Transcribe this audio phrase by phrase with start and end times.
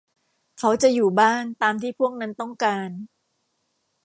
[0.59, 2.89] เขาจะอยู่บ้าน ตามที่พวกนั้นต้องการ